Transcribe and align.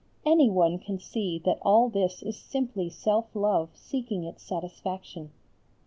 Any 0.25 0.49
one 0.49 0.79
can 0.79 0.97
see 0.97 1.37
that 1.45 1.59
all 1.61 1.87
this 1.87 2.23
is 2.23 2.35
simply 2.35 2.89
self 2.89 3.35
love 3.35 3.69
seeking 3.77 4.23
its 4.23 4.41
satisfaction. 4.41 5.31